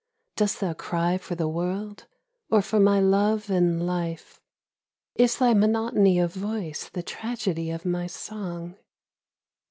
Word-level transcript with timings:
Dost 0.35 0.57
thon 0.57 0.73
cry 0.73 1.19
for 1.19 1.35
the 1.35 1.47
world, 1.47 2.07
or 2.49 2.63
for 2.63 2.79
my 2.79 2.99
love 2.99 3.51
and 3.51 3.85
life? 3.85 4.41
Is 5.13 5.37
thy 5.37 5.53
monotony 5.53 6.17
of 6.17 6.33
voice 6.33 6.89
the 6.89 7.03
tragedy 7.03 7.69
of 7.69 7.85
my 7.85 8.07
song 8.07 8.77